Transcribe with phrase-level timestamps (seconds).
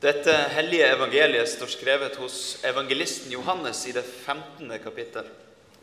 [0.00, 4.70] Dette hellige evangeliet står skrevet hos evangelisten Johannes i det 15.
[4.80, 5.26] kapittel.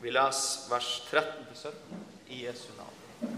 [0.01, 2.00] Vi leser vers 13-17
[2.33, 3.35] i Jesu navn.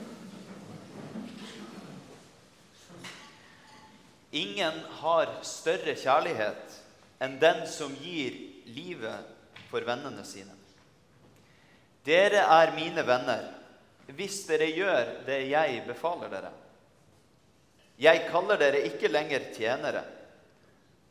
[4.31, 6.77] Ingen har større kjærlighet
[7.19, 8.37] enn den som gir
[8.71, 9.33] livet
[9.67, 10.55] for vennene sine.
[12.07, 13.49] Dere er mine venner
[14.15, 16.53] hvis dere gjør det jeg befaler dere.
[17.99, 20.05] Jeg kaller dere ikke lenger tjenere,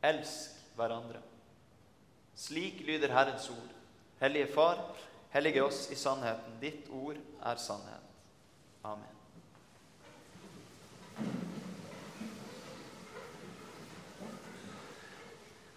[0.00, 1.20] Elsk hverandre.
[2.34, 3.72] Slik lyder Herrens ord.
[4.20, 4.78] Hellige Far,
[5.30, 6.56] hellige oss i sannheten.
[6.60, 8.06] Ditt ord er sannhet.
[8.82, 9.16] Amen.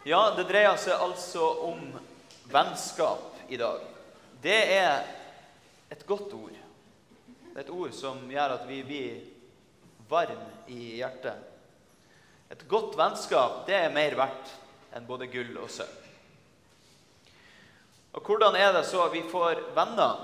[0.03, 1.85] Ja, det dreier seg altså om
[2.51, 3.83] vennskap i dag.
[4.43, 5.05] Det er
[5.91, 6.57] et godt ord.
[7.53, 9.21] Det er et ord som gjør at vi blir
[10.09, 11.52] varme i hjertet.
[12.53, 14.51] Et godt vennskap det er mer verdt
[14.93, 15.99] enn både gull og sølv.
[18.13, 20.19] Og hvordan er det så vi får venner?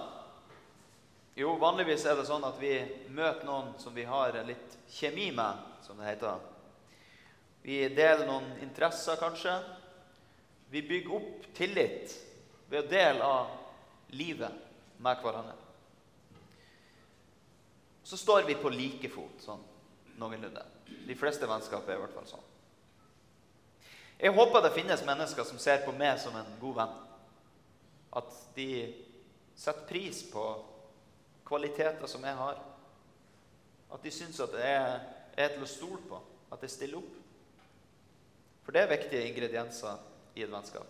[1.39, 2.75] Jo, vanligvis er det sånn at vi
[3.15, 6.41] møter noen som vi har litt kjemi med, som det heter.
[7.65, 9.55] Vi deler noen interesser, kanskje.
[10.69, 12.13] Vi bygger opp tillit
[12.69, 13.55] ved å dele av
[14.13, 15.57] livet med hverandre.
[18.03, 19.65] Så står vi på like fot, sånn
[20.21, 20.65] noenlunde.
[21.07, 22.47] De fleste vennskap er i hvert fall sånn.
[24.19, 26.97] Jeg håper det finnes mennesker som ser på meg som en god venn.
[28.19, 28.67] At de
[29.55, 30.43] setter pris på
[31.47, 32.59] kvaliteter som jeg har.
[33.89, 34.99] At de syns at jeg
[35.39, 36.19] er til å stole på.
[36.51, 37.15] At jeg stiller opp.
[38.65, 40.01] For det er viktige ingredienser
[40.35, 40.85] i et vennskap.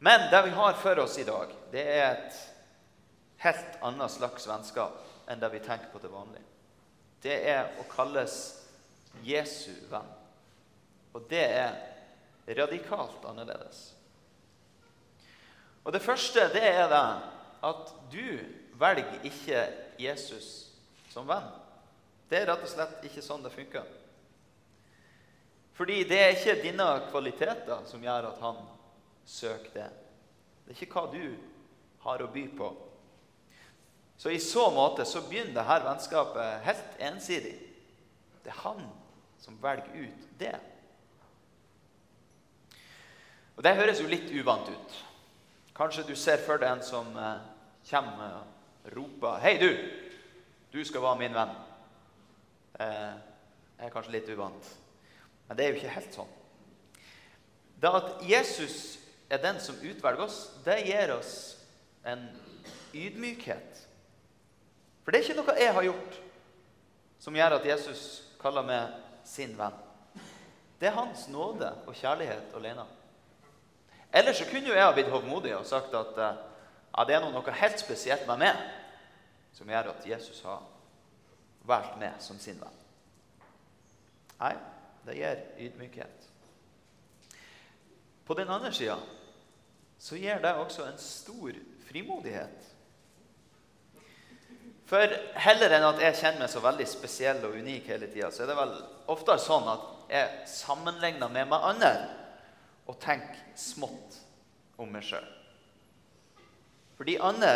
[0.00, 2.38] Men det vi har for oss i dag, det er et
[3.44, 6.42] helt annet slags vennskap enn det vi tenker på til vanlig.
[7.22, 8.36] Det er å kalles
[9.26, 10.08] Jesu venn.
[11.12, 13.90] Og det er radikalt annerledes.
[15.84, 17.06] Og Det første det er det
[17.66, 18.26] at du
[18.80, 19.62] velger ikke
[20.00, 20.70] Jesus
[21.12, 21.48] som venn.
[22.30, 23.88] Det er rett og slett ikke sånn det funker.
[25.74, 28.60] Fordi det er ikke dine kvaliteter som gjør at han
[29.24, 29.88] søker det.
[30.64, 31.24] Det er ikke hva du
[32.04, 32.68] har å by på.
[34.20, 37.54] Så i så måte så begynner dette vennskapet helt ensidig.
[38.44, 38.82] Det er han
[39.40, 40.58] som velger ut det.
[43.56, 44.98] Og Det høres jo litt uvant ut.
[45.72, 47.40] Kanskje du ser for deg en som eh,
[47.88, 49.72] kommer og roper 'Hei, du!
[50.72, 51.56] Du skal være min venn.'
[52.80, 53.12] Eh,
[53.78, 54.72] det er kanskje litt uvant.
[55.48, 56.34] Men det er jo ikke helt sånn.
[57.80, 58.98] Det at Jesus
[59.30, 61.56] er den som utvelger oss, det gir oss
[62.04, 62.28] en
[62.92, 63.86] ydmykhet.
[65.04, 66.18] For det er ikke noe jeg har gjort
[67.20, 68.02] som gjør at Jesus
[68.40, 68.94] kaller meg
[69.28, 69.76] sin venn.
[70.80, 72.86] Det er hans nåde og kjærlighet alene.
[74.12, 77.56] Ellers så kunne jo jeg ha blitt hovmodig og sagt at ja, det er noe
[77.60, 78.62] helt spesielt med meg
[79.54, 80.64] som gjør at Jesus har
[81.68, 82.80] valgt meg som sin venn.
[84.40, 84.54] Nei,
[85.04, 86.28] det gir ydmykhet.
[88.24, 88.96] På den andre sida
[90.00, 91.52] så gir det også en stor
[91.90, 92.69] frimodighet.
[94.90, 98.42] For heller enn at jeg kjenner meg så veldig spesiell og unik hele tida, så
[98.42, 98.72] er det vel
[99.12, 101.92] oftere sånn at jeg sammenligner med meg andre
[102.90, 104.18] og tenker smått
[104.82, 105.28] om meg sjøl.
[106.98, 107.52] For de andre,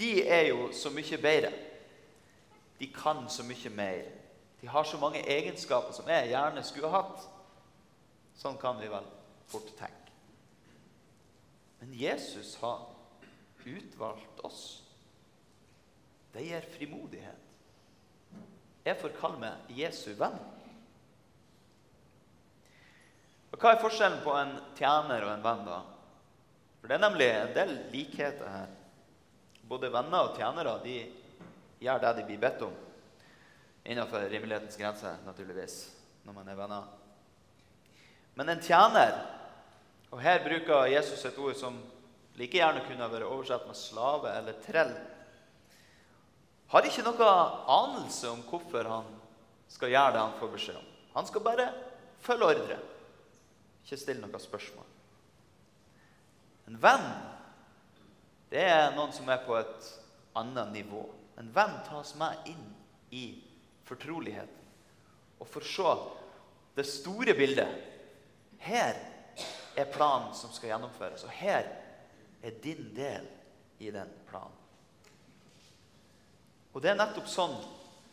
[0.00, 1.52] de er jo så mye bedre.
[2.82, 4.02] De kan så mye mer.
[4.58, 7.22] De har så mange egenskaper som jeg gjerne skulle ha hatt.
[8.38, 9.06] Sånn kan vi vel
[9.46, 10.10] fort tenke.
[11.78, 12.82] Men Jesus har
[13.62, 14.87] utvalgt oss.
[16.38, 17.46] Det gir frimodighet.
[18.86, 20.36] Jeg får kalle meg Jesu venn.
[23.50, 25.64] Og Hva er forskjellen på en tjener og en venn?
[25.66, 25.80] da?
[26.78, 28.70] For Det er nemlig en del likheter her.
[29.66, 30.94] Både venner og tjenere de
[31.82, 32.78] gjør det de blir bedt om.
[33.82, 35.76] Innenfor rimelighetens grense, naturligvis,
[36.22, 36.88] når man er venner.
[38.34, 39.24] Men en tjener
[40.10, 41.82] Og her bruker Jesus et ord som
[42.38, 44.94] like gjerne kunne vært oversatt med slave eller trell
[46.68, 47.30] har ikke noe
[47.72, 49.08] anelse om hvorfor han
[49.72, 50.92] skal gjøre det han får beskjed om.
[51.14, 51.66] Han skal bare
[52.24, 52.78] følge ordre.
[53.84, 54.86] Ikke stille noen spørsmål.
[56.68, 57.08] En venn
[58.48, 59.88] det er noen som er på et
[60.38, 61.02] annet nivå.
[61.40, 62.64] En venn tas med inn
[63.12, 63.26] i
[63.88, 64.54] fortroligheten
[65.38, 65.92] og får se
[66.78, 67.68] det store bildet.
[68.58, 68.96] Her
[69.78, 71.68] er planen som skal gjennomføres, og her
[72.42, 73.28] er din del
[73.78, 74.56] i den planen.
[76.74, 77.56] Og det er nettopp sånn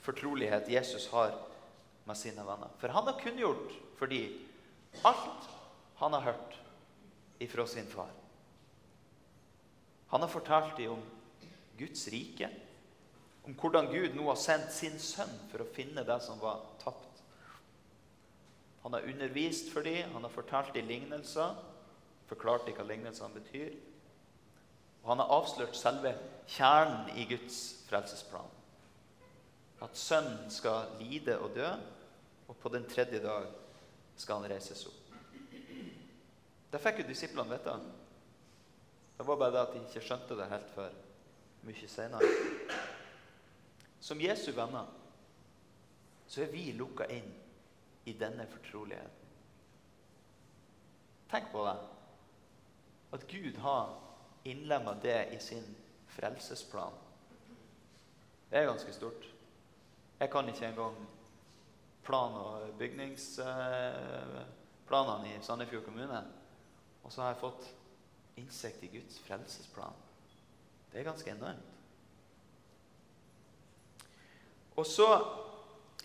[0.06, 1.34] fortrolighet Jesus har
[2.06, 2.72] med sine venner.
[2.80, 4.36] For han har kunngjort for dem
[5.04, 5.50] alt
[6.00, 6.56] han har hørt
[7.44, 8.12] ifra sin far.
[10.08, 11.02] Han har fortalt dem om
[11.78, 12.50] Guds rike,
[13.44, 17.22] om hvordan Gud nå har sendt sin sønn for å finne det som var tapt.
[18.86, 21.58] Han har undervist for dem, han har fortalt dem lignelser,
[22.30, 23.74] forklart dem hva lignelsene betyr.
[25.06, 26.16] Og han har avslørt selve
[26.50, 28.50] kjernen i Guds frelsesplan.
[29.86, 31.68] At sønnen skal lide og dø,
[32.48, 33.46] og på den tredje dag
[34.18, 35.02] skal han reises opp.
[36.74, 37.76] Det fikk jo disiplene vite.
[39.18, 40.96] Det var bare det at de ikke skjønte det helt før
[41.70, 42.32] mye senere.
[44.02, 44.90] Som Jesu venner
[46.28, 47.30] så er vi lukka inn
[48.10, 49.22] i denne fortroligheten.
[51.30, 51.78] Tenk på det.
[53.14, 53.94] At Gud har
[54.46, 55.76] innlemma det i sin
[56.16, 56.94] frelsesplan.
[58.50, 59.26] Det er ganske stort.
[60.20, 61.08] Jeg kan ikke engang
[62.06, 66.24] plan- og bygningsplanene i Sandefjord kommune.
[67.04, 67.74] Og så har jeg fått
[68.38, 69.94] innsikt i Guds frelsesplan.
[70.92, 71.72] Det er ganske enormt.
[74.76, 75.08] Og så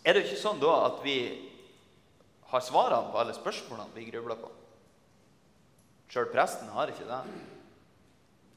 [0.04, 1.18] er det jo ikke sånn da at vi
[2.50, 4.50] har svarene på alle spørsmålene vi grubler på.
[6.10, 7.22] Sjøl presten har ikke det.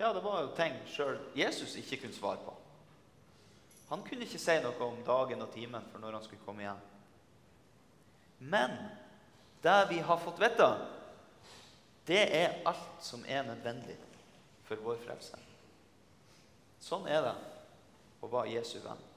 [0.04, 2.54] Ja, det var jo ting sjøl Jesus ikke kunne svare på.
[3.88, 6.82] Han kunne ikke si noe om dagen og timen for når han skulle komme igjen.
[8.52, 8.76] Men
[9.64, 10.68] det vi har fått vite,
[12.04, 13.96] det er alt som er nødvendig
[14.68, 15.40] for vår frelse.
[16.84, 17.36] Sånn er det
[18.20, 19.10] å være Jesu venn.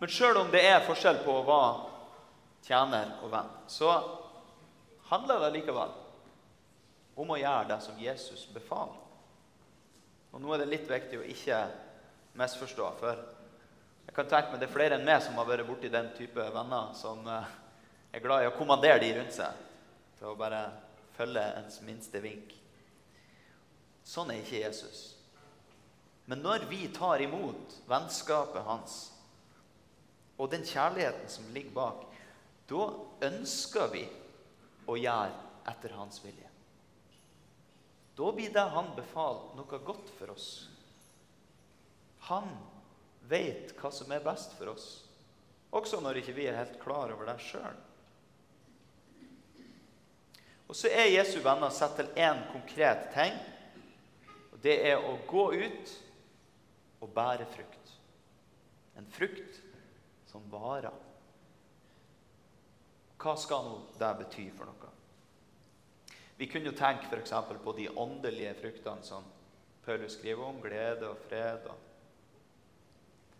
[0.00, 1.72] Men sjøl om det er forskjell på å være
[2.64, 3.98] tjener og venn, så
[5.12, 5.99] handler det likevel
[7.20, 8.96] om å gjøre det som Jesus befaler.
[10.30, 11.58] Og Nå er det litt viktig å ikke
[12.38, 12.90] misforstå.
[13.00, 13.22] For
[14.06, 16.46] jeg kan tenke meg det er flere enn meg som har vært borti den type
[16.54, 17.52] venner som eh,
[18.14, 19.66] er glad i å kommandere de rundt seg
[20.18, 20.64] til å bare
[21.16, 22.54] følge ens minste vink.
[24.06, 25.02] Sånn er ikke Jesus.
[26.30, 29.00] Men når vi tar imot vennskapet hans
[30.40, 32.04] og den kjærligheten som ligger bak,
[32.70, 32.86] da
[33.28, 34.04] ønsker vi
[34.88, 35.34] å gjøre
[35.70, 36.49] etter hans vilje.
[38.16, 40.50] Da blir det han befaler, noe godt for oss.
[42.28, 42.48] Han
[43.30, 44.88] vet hva som er best for oss,
[45.70, 47.78] også når ikke vi er helt klar over det sjøl.
[50.70, 53.34] Og så er Jesu venner satt til én konkret ting.
[54.52, 55.94] og Det er å gå ut
[57.00, 57.94] og bære frukt.
[58.98, 59.58] En frukt
[60.30, 60.94] som varer.
[63.20, 64.92] Hva skal nå det bety for noe?
[66.40, 67.34] Vi kunne jo tenke f.eks.
[67.64, 69.24] på de åndelige fruktene som
[69.84, 70.60] Paulus skriver om.
[70.62, 71.66] Glede og fred.
[71.68, 71.76] Og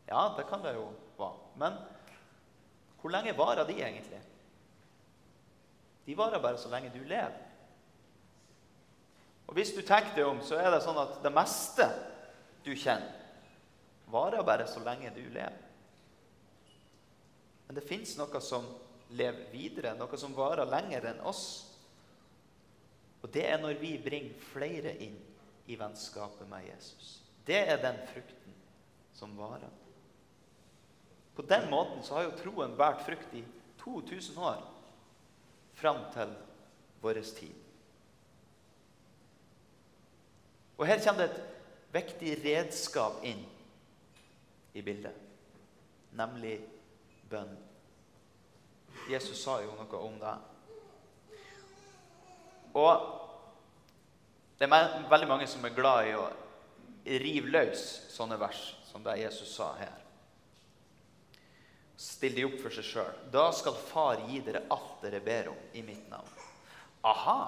[0.08, 1.38] ja, det kan det jo være.
[1.56, 1.78] Men
[3.00, 4.20] hvor lenge varer de egentlig?
[6.06, 7.40] De varer bare så lenge du lever.
[9.46, 11.88] Og Hvis du tenker deg om, så er det sånn at det meste
[12.62, 13.16] du kjenner,
[14.12, 15.56] varer bare så lenge du lever.
[17.66, 18.68] Men det fins noe som
[19.16, 21.69] lever videre, noe som varer lenger enn oss.
[23.22, 25.18] Og det er når vi bringer flere inn
[25.70, 27.20] i vennskapet med Jesus.
[27.46, 28.56] Det er den frukten
[29.14, 29.70] som varer.
[31.36, 33.44] På den måten så har jo troen båret frukt i
[33.84, 34.62] 2000 år
[35.80, 36.34] fram til
[37.00, 37.54] vår tid.
[40.80, 41.40] Og Her kommer det et
[41.92, 43.42] viktig redskap inn
[44.72, 45.16] i bildet,
[46.16, 46.54] nemlig
[47.28, 47.56] bønn.
[49.10, 50.36] Jesus sa jo noe om det.
[52.76, 53.06] Og
[54.58, 56.26] det er veldig mange som er glad i å
[57.20, 58.60] rive løs sånne vers
[58.90, 59.96] som det Jesus sa her.
[62.00, 63.16] Still de opp for seg sjøl.
[63.32, 66.30] Da skal Far gi dere alt dere ber om i mitt navn.
[67.08, 67.40] Aha!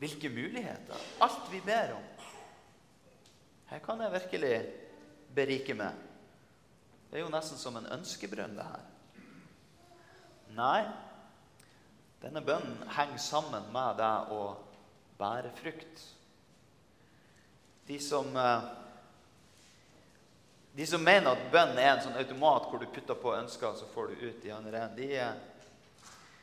[0.00, 1.04] Hvilke muligheter!
[1.22, 2.08] Alt vi ber om.
[3.70, 4.56] Her kan jeg virkelig
[5.32, 5.96] berike meg.
[7.08, 8.84] Det er jo nesten som en ønskebrønn, det her.
[10.56, 10.82] Nei,
[12.22, 14.42] denne bønnen henger sammen med det å
[15.18, 16.04] bære frukt.
[17.88, 18.70] De som eh,
[20.72, 23.84] De som mener at bønn er en sånn automat hvor du putter på ønsker, så
[23.92, 25.34] får du ut i andre en, de eh,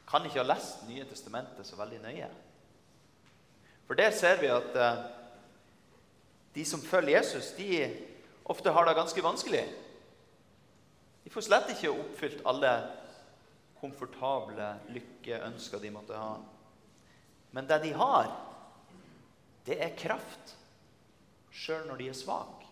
[0.09, 2.27] kan ikke ha lest Nye testamentet så veldig nøye.
[3.87, 5.01] For der ser vi at eh,
[6.53, 7.87] de som følger Jesus, de
[8.45, 9.63] ofte har det ganske vanskelig.
[11.23, 12.75] De får slett ikke oppfylt alle
[13.79, 16.37] komfortable lykkeønsker de måtte ha.
[17.51, 18.29] Men det de har,
[19.65, 20.55] det er kraft,
[21.51, 22.69] sjøl når de er svake.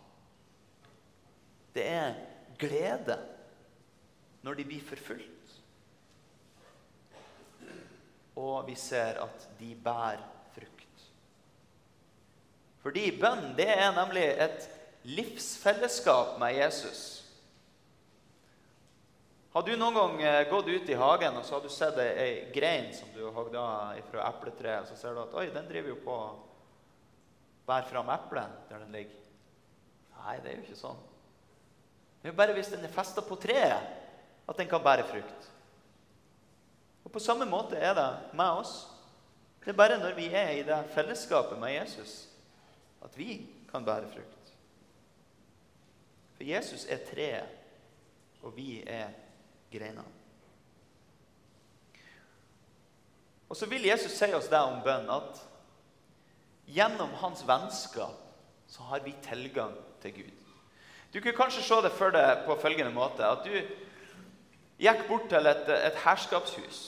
[1.73, 2.15] Det er
[2.57, 3.17] glede
[4.45, 5.33] når de blir forfulgt.
[8.37, 10.23] Og vi ser at de bærer
[10.53, 11.05] frukt.
[12.81, 14.67] Fordi bønn det er nemlig et
[15.07, 17.26] livsfellesskap med Jesus.
[19.57, 22.51] Har du noen gang eh, gått ut i hagen og så har du sett ei
[22.53, 25.65] grein som du har hogd av fra epletreet, og så ser du at oi, den
[25.65, 26.27] driver jo på å
[27.65, 29.25] bære fram eplet der den ligger?
[30.19, 31.01] Nei, det er jo ikke sånn.
[32.21, 33.97] Det er jo bare hvis den er festa på treet,
[34.45, 35.51] at den kan bære frukt.
[37.01, 38.77] Og På samme måte er det med oss.
[39.65, 42.27] Det er bare når vi er i det fellesskapet med Jesus,
[43.01, 43.41] at vi
[43.73, 44.57] kan bære frukt.
[46.37, 47.63] For Jesus er treet,
[48.45, 49.25] og vi er
[49.71, 50.03] greina.
[53.47, 55.43] Og så vil Jesus si oss det om bønn, at
[56.67, 58.23] gjennom hans vennskap
[58.67, 60.33] så har vi tilgang til Gud.
[61.13, 63.53] Du kunne kanskje se det for deg på følgende måte at du
[64.77, 66.81] gikk bort til et, et herskapshus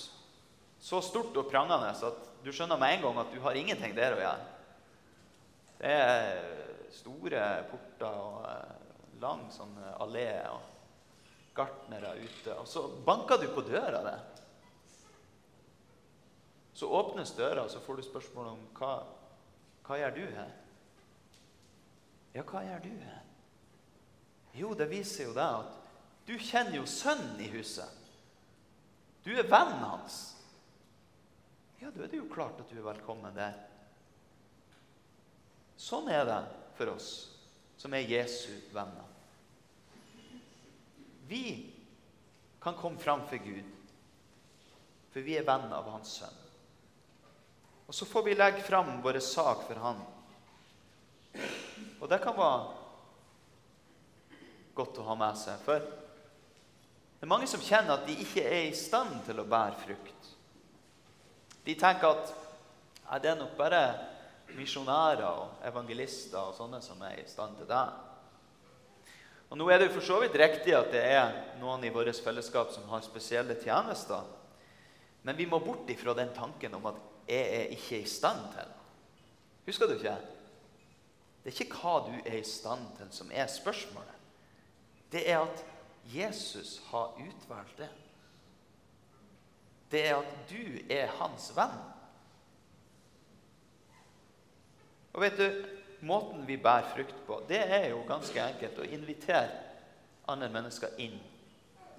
[0.80, 4.16] så stort og prangende at du skjønner med en gang at du har ingenting der
[4.16, 4.50] å gjøre.
[5.80, 6.44] Det er
[6.96, 8.76] store porter og eh,
[9.24, 10.79] lang sånn allé og
[11.60, 12.56] gartnere ute.
[12.56, 14.26] Og så banker du på døra der.
[16.80, 18.94] Så åpnes døra, og så får du spørsmål om hva,
[19.84, 20.54] hva gjør du her?
[22.38, 23.26] Ja, hva gjør du her?
[24.56, 25.76] Jo, det viser jo deg at
[26.30, 27.90] du kjenner jo sønnen i huset.
[29.26, 30.22] Du er vennen hans.
[31.82, 33.58] Ja, da er det jo klart at du er velkommen der.
[35.80, 36.40] Sånn er det
[36.78, 37.12] for oss
[37.80, 39.09] som er Jesu venner.
[41.30, 41.46] Vi
[42.62, 43.66] kan komme fram for Gud,
[45.14, 46.40] for vi er venn av Hans sønn.
[47.86, 50.02] Og så får vi legge fram vår sak for Han.
[52.00, 52.76] Og det kan være
[54.78, 55.62] godt å ha med seg.
[55.66, 59.82] For det er mange som kjenner at de ikke er i stand til å bære
[59.86, 60.30] frukt.
[61.66, 63.84] De tenker at ja, det er nok bare
[64.58, 67.88] misjonærer og evangelister og sånne som er i stand til det.
[69.50, 72.22] Og Nå er det jo for så vidt riktig at det er noen i vårt
[72.24, 74.28] fellesskap som har spesielle tjenester.
[75.26, 76.96] Men vi må bort ifra den tanken om at
[77.28, 78.78] 'jeg er ikke i stand til'.
[79.66, 80.18] Husker du ikke?
[81.44, 84.20] Det er ikke hva du er i stand til, som er spørsmålet
[85.12, 85.66] det er at
[86.16, 87.90] Jesus har utvalgt det.
[89.92, 91.78] Det er at du er hans venn.
[95.14, 95.48] Og vet du,
[96.02, 99.50] Måten vi bærer frukt på, det er jo ganske enkelt å invitere
[100.32, 101.18] andre mennesker inn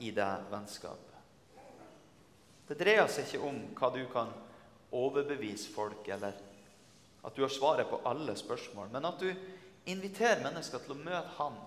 [0.01, 1.07] i det vennskapet.
[2.69, 4.31] Det dreier seg ikke om hva du kan
[4.95, 6.39] overbevise folk, eller
[7.21, 9.29] at du har svaret på alle spørsmål, men at du
[9.91, 11.59] inviterer mennesker til å møte Han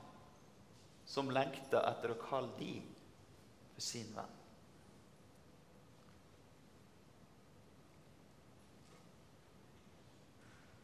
[1.05, 2.77] som lengter etter å kalle de
[3.73, 4.39] for sin venn.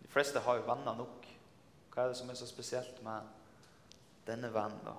[0.04, 1.19] De fleste har jo venner nok.
[1.94, 3.30] Hva er det som er så spesielt med
[4.28, 4.96] denne vennen, da?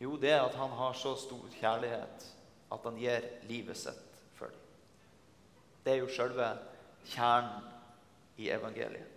[0.00, 2.26] Jo, det er at han har så stor kjærlighet
[2.72, 4.64] at han gir livet sitt for dem.
[5.84, 6.50] Det er jo sjølve
[7.08, 7.64] kjernen
[8.36, 9.12] i evangeliet.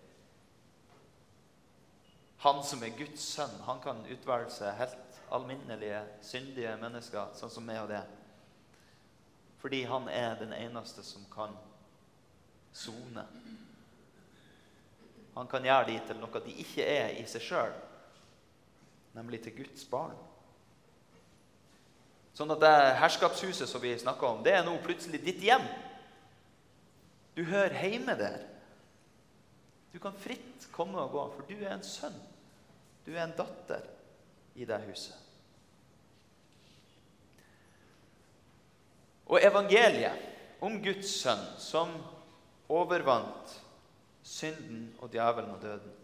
[2.39, 7.65] Han som er Guds sønn, han kan utvelge seg helt alminnelige, syndige mennesker, sånn som
[7.67, 8.05] meg og det.
[9.59, 11.57] Fordi han er den eneste som kan
[12.71, 13.25] sone.
[15.39, 17.75] Han kan gjøre de til noe de ikke er i seg sjøl,
[19.15, 20.17] nemlig til Guds barn.
[22.35, 25.63] Sånn at det herskapshuset som vi snakker om, det er nå plutselig ditt hjem.
[27.37, 28.43] Du hører hjemme der.
[29.93, 32.19] Du kan fritt komme og gå, for du er en sønn.
[33.07, 33.87] Du er en datter
[34.59, 35.15] i det huset.
[39.31, 41.95] Og evangeliet om Guds sønn som
[42.67, 43.55] overvant
[44.29, 45.95] synden og djevelen og døden,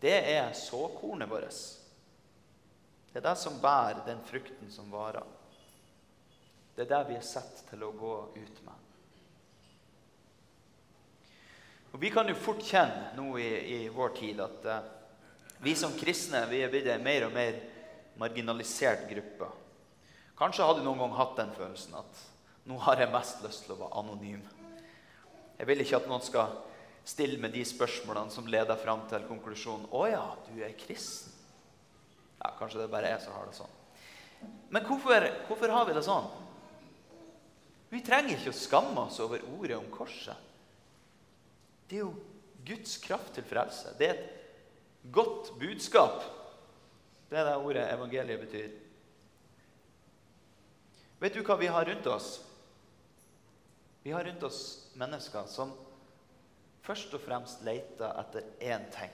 [0.00, 1.58] det er såkornet vårt.
[3.12, 5.26] Det er det som bærer den frukten som varer.
[6.76, 8.86] Det er det vi er satt til å gå ut med.
[11.90, 14.78] Og Vi kan jo fort kjenne nå i, i vår tid at uh,
[15.60, 17.58] Vi som kristne vi er blitt en mer og mer
[18.16, 19.50] marginalisert gruppe.
[20.38, 22.22] Kanskje hadde du noen gang hatt den følelsen at
[22.70, 24.40] nå har jeg mest lyst til å være anonym.
[25.58, 26.54] Jeg vil ikke at noen skal
[27.04, 31.32] stille med de spørsmålene som leder fram til konklusjonen 'Å ja, du er kristen'.
[32.40, 33.76] Ja, Kanskje det er bare jeg som har det sånn.
[34.70, 36.30] Men hvorfor, hvorfor har vi det sånn?
[37.90, 40.36] Vi trenger ikke å skamme oss over ordet om korset.
[41.88, 42.14] Det er jo
[42.64, 43.96] Guds kraft til frelse.
[43.98, 46.22] Det er et godt budskap.
[47.28, 48.70] Det er det ordet evangeliet betyr.
[51.20, 52.40] Vet du hva vi har rundt oss?
[54.02, 54.60] Vi har rundt oss
[54.96, 55.74] mennesker som
[56.82, 59.12] først og fremst leter etter én ting,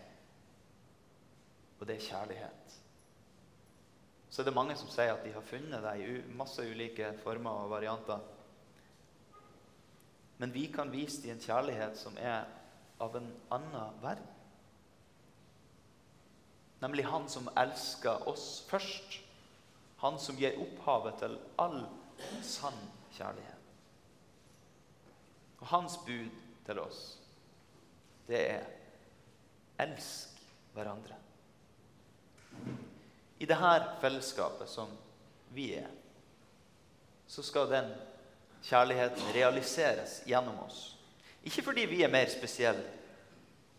[1.81, 2.77] og det er kjærlighet.
[4.31, 7.63] Så er det mange som sier at de har funnet det i masse ulike former
[7.65, 8.21] og varianter.
[10.39, 12.45] Men vi kan vise dem en kjærlighet som er
[13.01, 14.33] av en annen verden.
[16.81, 19.21] Nemlig Han som elsker oss først.
[20.03, 21.87] Han som gir opphavet til all
[22.45, 22.77] sann
[23.17, 23.63] kjærlighet.
[25.61, 26.29] Og hans bud
[26.67, 27.17] til oss,
[28.27, 28.67] det er
[29.87, 30.41] elsk
[30.75, 31.17] hverandre.
[33.39, 34.91] I dette fellesskapet som
[35.55, 35.91] vi er,
[37.27, 37.91] så skal den
[38.67, 40.97] kjærligheten realiseres gjennom oss.
[41.47, 42.87] Ikke fordi vi er mer spesielle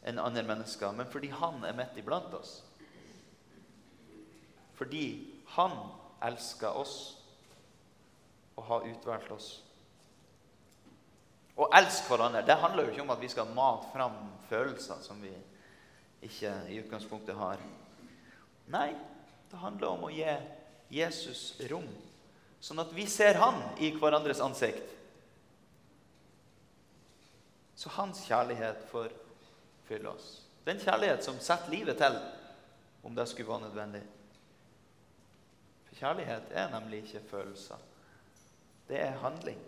[0.07, 2.61] enn andre mennesker, men fordi Han er midt iblant oss.
[4.77, 5.05] Fordi
[5.57, 5.73] Han
[6.23, 7.17] elsker oss
[8.55, 9.49] og har utvalgt oss.
[11.57, 14.17] Å elske hverandre det handler jo ikke om at vi skal mate fram
[14.49, 15.33] følelser som vi
[16.27, 17.61] ikke i utgangspunktet har.
[18.73, 18.91] Nei,
[19.49, 20.27] det handler om å gi
[20.93, 21.87] Jesus rom,
[22.63, 24.93] sånn at vi ser han i hverandres ansikt.
[27.77, 29.11] Så hans kjærlighet får
[29.87, 30.29] fylle oss.
[30.65, 32.17] Den kjærlighet som setter livet til,
[33.05, 34.01] om det skulle være nødvendig.
[35.87, 37.81] For kjærlighet er nemlig ikke følelser.
[38.89, 39.61] Det er handling.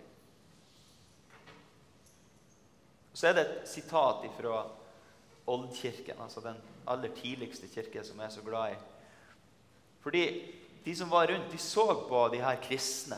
[3.20, 4.62] Så er det et sitat fra
[5.50, 8.78] Oldkirken, altså den aller tidligste kirke som jeg er så glad i.
[10.00, 10.22] Fordi
[10.86, 13.18] de som var rundt, de så på de her kristne.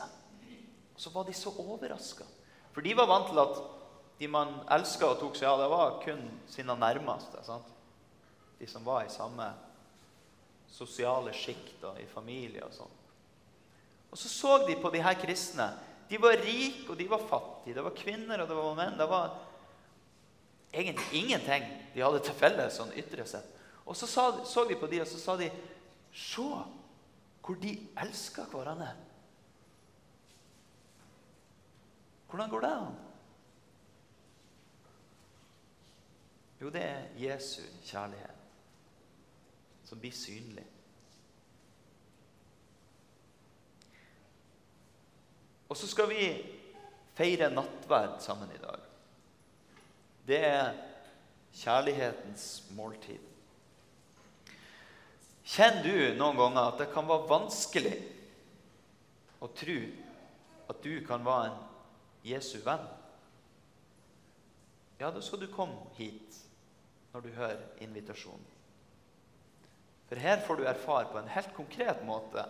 [0.94, 2.26] Og så var de så overraska.
[2.72, 3.60] For de var vant til at
[4.18, 7.44] de man elska og tok seg av, det var kun sine nærmeste.
[7.46, 7.70] Sant?
[8.58, 9.46] De som var i samme
[10.72, 12.98] sosiale sjikt og i familie og sånn.
[14.10, 15.70] Og så så de på de her kristne.
[16.10, 17.78] De var rike, og de var fattige.
[17.78, 18.98] Det var kvinner, og det var menn.
[18.98, 19.38] Det var
[20.72, 23.48] egentlig ingenting de hadde til felles sånn ytre sett.
[23.84, 25.50] Og så sa, så de på de, og så sa de
[26.12, 26.44] Se
[27.42, 28.90] hvor de elsker hverandre.
[32.28, 32.98] Hvordan går det an?
[36.60, 38.38] Jo, det er Jesu kjærlighet
[39.88, 40.66] som blir synlig.
[45.68, 46.28] Og så skal vi
[47.16, 48.91] feire nattverd sammen i dag.
[50.26, 50.72] Det er
[51.58, 53.20] kjærlighetens måltid.
[55.42, 57.96] Kjenner du noen ganger at det kan være vanskelig
[59.42, 59.78] å tro
[60.70, 61.58] at du kan være en
[62.30, 62.86] Jesu venn?
[65.02, 66.38] Ja, da skal du komme hit
[67.12, 68.48] når du hører invitasjonen.
[70.06, 72.44] For her får du erfare på en helt konkret måte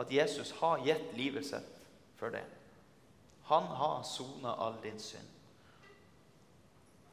[0.00, 1.76] at Jesus har gitt livet sitt
[2.20, 2.44] for deg.
[3.48, 5.39] Han har sona all din synd.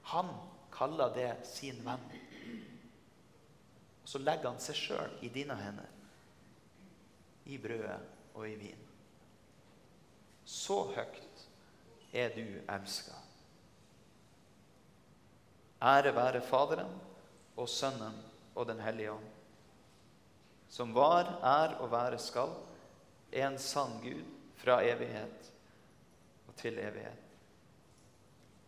[0.07, 0.29] Han
[0.71, 2.03] kaller det sin venn.
[4.03, 5.89] Og så legger han seg sjøl i dine hender.
[7.47, 7.97] I brødet
[8.35, 8.83] og i vin.
[10.47, 11.41] Så høyt
[12.15, 13.17] er du elska.
[15.83, 16.93] Ære være Faderen
[17.57, 18.15] og Sønnen
[18.55, 19.27] og Den hellige ånd.
[20.69, 22.55] Som var, er og være skal,
[23.31, 24.23] en sann Gud
[24.57, 25.51] fra evighet
[26.47, 27.27] og til evighet.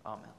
[0.06, 0.39] Amen.